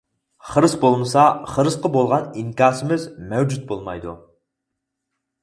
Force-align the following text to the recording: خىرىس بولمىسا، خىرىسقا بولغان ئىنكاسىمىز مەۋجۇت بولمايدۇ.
خىرىس 0.51 0.71
بولمىسا، 0.85 1.25
خىرىسقا 1.51 1.91
بولغان 1.97 2.25
ئىنكاسىمىز 2.41 3.07
مەۋجۇت 3.35 3.69
بولمايدۇ. 3.75 4.17